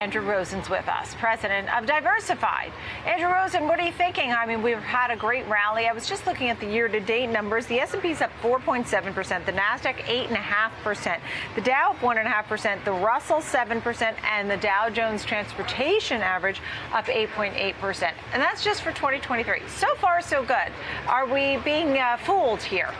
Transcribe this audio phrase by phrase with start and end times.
[0.00, 2.70] Andrew Rosen's with us, president of Diversified.
[3.04, 4.30] Andrew Rosen, what are you thinking?
[4.30, 5.88] I mean, we've had a great rally.
[5.88, 7.66] I was just looking at the year-to-date numbers.
[7.66, 11.18] The S&P's up 4.7%, the Nasdaq 8.5%,
[11.56, 16.60] the Dow up 1.5%, the Russell 7%, and the Dow Jones Transportation Average
[16.92, 18.12] up 8.8%.
[18.32, 19.62] And that's just for 2023.
[19.66, 20.70] So far, so good.
[21.08, 22.94] Are we being uh, fooled here?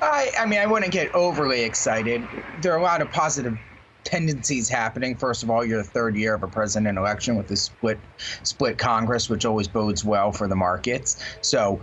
[0.00, 2.24] I, I mean, I wouldn't get overly excited.
[2.60, 3.58] There are a lot of positive
[4.06, 5.16] tendencies happening.
[5.16, 7.98] First of all, you're the third year of a president election with a split
[8.44, 11.22] split Congress, which always bodes well for the markets.
[11.42, 11.82] So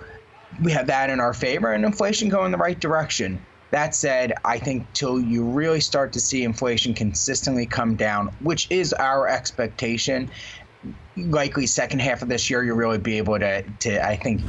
[0.64, 3.45] we have that in our favor, and inflation going the right direction.
[3.72, 8.67] That said, I think till you really start to see inflation consistently come down, which
[8.70, 10.30] is our expectation,
[11.17, 14.42] likely second half of this year, you'll really be able to, to I think,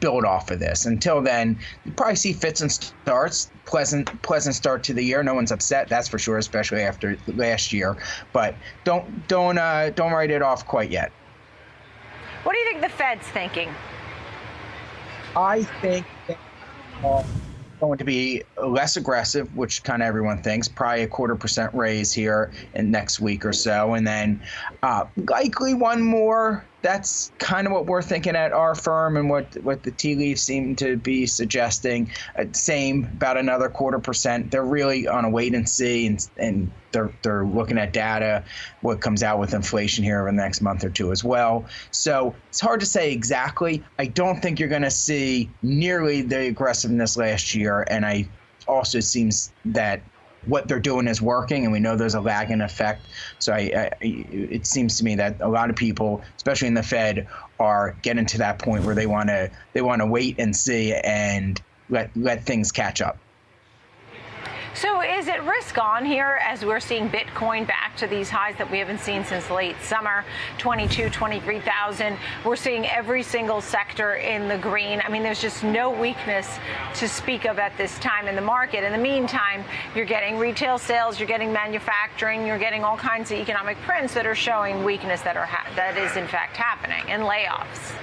[0.00, 0.86] build off of this.
[0.86, 3.50] Until then, you probably see fits and starts.
[3.64, 5.22] Pleasant, pleasant start to the year.
[5.22, 7.96] No one's upset, that's for sure, especially after last year.
[8.32, 8.54] But
[8.84, 11.12] don't, don't, uh, don't write it off quite yet.
[12.44, 13.70] What do you think the Fed's thinking?
[15.34, 16.06] I think.
[17.04, 17.22] Uh,
[17.80, 22.12] going to be less aggressive, which kind of everyone thinks, probably a quarter percent raise
[22.12, 24.42] here in next week or so, and then
[24.82, 26.64] uh, likely one more.
[26.82, 30.42] That's kind of what we're thinking at our firm, and what what the tea leaves
[30.42, 32.12] seem to be suggesting.
[32.38, 34.50] Uh, same, about another quarter percent.
[34.50, 38.44] They're really on a wait and see, and and they're they're looking at data,
[38.82, 41.66] what comes out with inflation here over the next month or two as well.
[41.90, 43.82] So it's hard to say exactly.
[43.98, 48.28] I don't think you're going to see nearly the aggressiveness last year, and I
[48.68, 50.02] also seems that
[50.46, 53.08] what they're doing is working, and we know there's a lagging effect.
[53.38, 56.82] So I, I, it seems to me that a lot of people, especially in the
[56.82, 57.26] Fed,
[57.58, 60.94] are getting to that point where they want to they want to wait and see
[60.94, 63.25] and let let things catch up.
[64.76, 68.70] So is it risk on here as we're seeing Bitcoin back to these highs that
[68.70, 70.22] we haven't seen since late summer,
[70.58, 72.18] 22, 23,000.
[72.44, 75.00] We're seeing every single sector in the green.
[75.02, 76.58] I mean, there's just no weakness
[76.96, 78.84] to speak of at this time in the market.
[78.84, 79.64] In the meantime,
[79.94, 84.26] you're getting retail sales, you're getting manufacturing, you're getting all kinds of economic prints that
[84.26, 87.94] are showing weakness that are that is in fact happening and layoffs.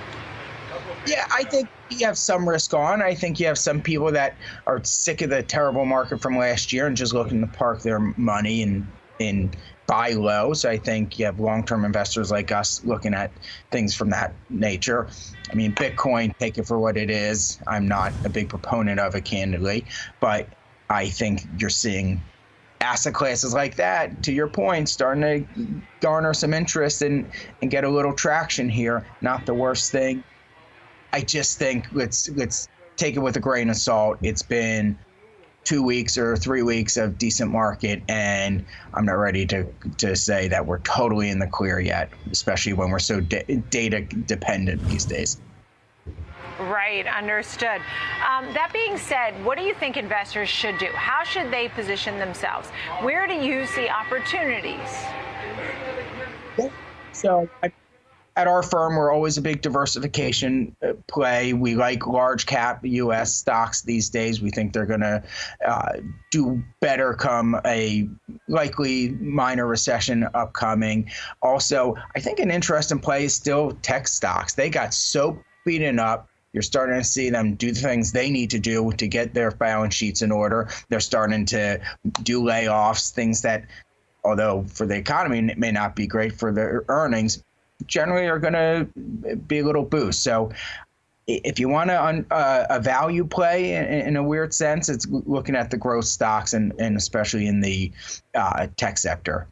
[1.05, 3.01] Yeah, I think you have some risk on.
[3.01, 6.71] I think you have some people that are sick of the terrible market from last
[6.71, 8.87] year and just looking to park their money and
[9.19, 9.53] in
[9.85, 10.53] buy low.
[10.53, 13.31] So I think you have long-term investors like us looking at
[13.71, 15.09] things from that nature.
[15.51, 17.59] I mean, Bitcoin, take it for what it is.
[17.67, 19.85] I'm not a big proponent of it, candidly,
[20.19, 20.47] but
[20.89, 22.23] I think you're seeing
[22.81, 27.83] asset classes like that, to your point, starting to garner some interest and and get
[27.83, 29.07] a little traction here.
[29.21, 30.23] Not the worst thing
[31.13, 34.17] I just think let's let's take it with a grain of salt.
[34.23, 34.97] It's been
[35.63, 38.65] two weeks or three weeks of decent market, and
[38.95, 39.65] I'm not ready to
[39.99, 44.01] to say that we're totally in the clear yet, especially when we're so da- data
[44.01, 45.39] dependent these days.
[46.59, 47.81] Right, understood.
[48.27, 50.87] Um, that being said, what do you think investors should do?
[50.93, 52.69] How should they position themselves?
[53.01, 54.77] Where do you see opportunities?
[57.11, 57.71] So I
[58.35, 61.53] at our firm, we're always a big diversification uh, play.
[61.53, 63.33] We like large cap U.S.
[63.33, 64.41] stocks these days.
[64.41, 65.23] We think they're going to
[65.65, 65.93] uh,
[66.31, 68.09] do better come a
[68.47, 71.11] likely minor recession upcoming.
[71.41, 74.53] Also, I think an interesting play is still tech stocks.
[74.55, 76.27] They got so beaten up.
[76.53, 79.51] You're starting to see them do the things they need to do to get their
[79.51, 80.69] balance sheets in order.
[80.89, 81.79] They're starting to
[82.23, 83.65] do layoffs, things that
[84.23, 87.43] although for the economy it may not be great for their earnings,
[87.87, 90.23] generally are going to be a little boost.
[90.23, 90.51] So
[91.27, 95.71] if you want uh, a value play in, in, a weird sense, it's looking at
[95.71, 97.91] the growth stocks and, and especially in the
[98.35, 99.47] uh, tech sector.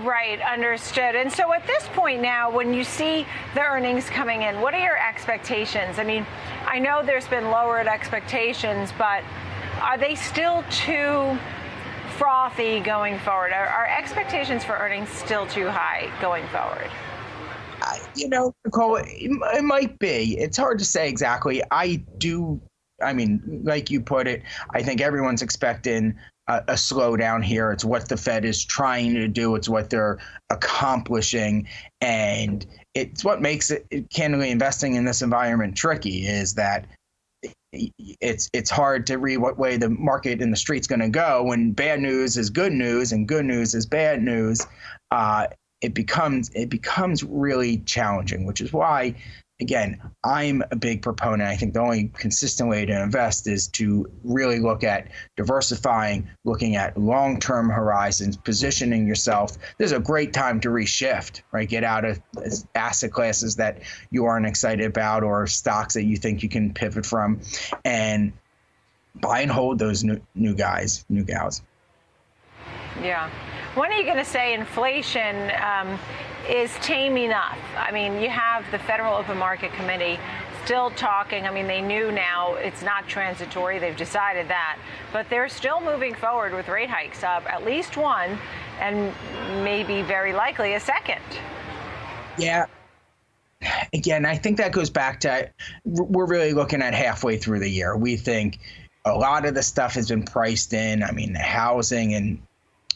[0.00, 1.14] Right, understood.
[1.14, 4.82] And so at this point now, when you see the earnings coming in, what are
[4.82, 6.00] your expectations?
[6.00, 6.26] I mean,
[6.66, 9.22] I know there's been lowered expectations, but
[9.80, 11.38] are they still too
[12.18, 13.52] frothy going forward?
[13.52, 16.90] Are, are expectations for earnings still too high going forward?
[18.14, 20.38] You know, Nicole, it, it might be.
[20.38, 21.62] It's hard to say exactly.
[21.70, 22.60] I do.
[23.02, 26.14] I mean, like you put it, I think everyone's expecting
[26.46, 27.72] a, a, slowdown here.
[27.72, 29.56] It's what the Fed is trying to do.
[29.56, 30.18] It's what they're
[30.50, 31.66] accomplishing,
[32.00, 32.64] and
[32.94, 36.26] it's what makes it candidly investing in this environment tricky.
[36.26, 36.86] Is that
[37.98, 41.42] it's it's hard to read what way the market in the street's going to go
[41.42, 44.66] when bad news is good news and good news is bad news.
[45.10, 45.46] Uh,
[45.80, 49.14] it becomes it becomes really challenging, which is why
[49.64, 51.48] again, I'm a big proponent.
[51.48, 56.76] I think the only consistent way to invest is to really look at diversifying, looking
[56.76, 59.56] at long term horizons, positioning yourself.
[59.78, 61.66] This is a great time to reshift, right?
[61.66, 62.20] Get out of
[62.74, 63.80] asset classes that
[64.10, 67.40] you aren't excited about or stocks that you think you can pivot from
[67.86, 68.34] and
[69.14, 71.62] buy and hold those new, new guys, new gals.
[73.00, 73.30] Yeah.
[73.74, 75.98] When are you going to say inflation um,
[76.48, 77.58] is tame enough?
[77.76, 80.20] I mean, you have the Federal Open Market Committee
[80.64, 81.44] still talking.
[81.44, 83.80] I mean, they knew now it's not transitory.
[83.80, 84.78] They've decided that.
[85.12, 88.38] But they're still moving forward with rate hikes, uh, at least one,
[88.78, 89.12] and
[89.64, 91.22] maybe very likely a second.
[92.38, 92.66] Yeah.
[93.92, 95.50] Again, I think that goes back to
[95.84, 97.96] we're really looking at halfway through the year.
[97.96, 98.60] We think
[99.04, 101.02] a lot of the stuff has been priced in.
[101.02, 102.40] I mean, the housing and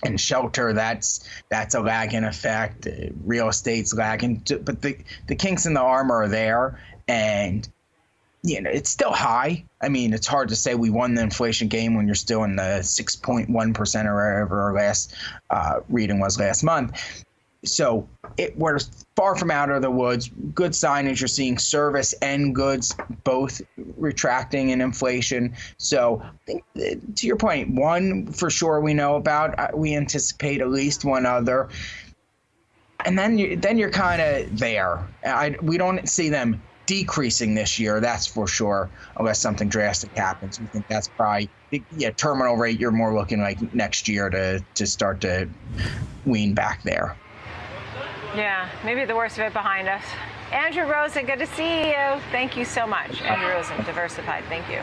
[0.05, 2.87] and shelter that's that's a lagging effect.
[3.25, 4.97] Real estate's lagging but the
[5.27, 7.69] the kinks in the armor are there and
[8.43, 9.65] you know it's still high.
[9.81, 12.57] I mean it's hard to say we won the inflation game when you're still in
[12.57, 15.15] the 6.1% or whatever our last
[15.51, 17.25] uh, reading was last month
[17.65, 18.79] so it, we're
[19.17, 20.31] far from out of the woods.
[20.55, 21.21] Good signage.
[21.21, 22.95] You're seeing service and goods
[23.25, 23.61] both
[23.97, 25.55] retracting in inflation.
[25.77, 26.65] So I think
[27.17, 29.59] to your point, one for sure we know about.
[29.59, 31.69] Uh, we anticipate at least one other,
[33.05, 35.07] and then you, then you're kind of there.
[35.25, 38.01] I, we don't see them decreasing this year.
[38.01, 40.61] That's for sure, unless something drastic happens.
[40.61, 41.51] We think that's probably
[41.97, 42.79] yeah terminal rate.
[42.79, 45.49] You're more looking like next year to to start to
[46.25, 47.17] wean back there.
[48.35, 50.03] Yeah, maybe the worst of it behind us.
[50.53, 52.21] Andrew Rosen, good to see you.
[52.31, 53.21] Thank you so much.
[53.23, 54.45] Andrew Rosen, Diversified.
[54.49, 54.81] Thank you.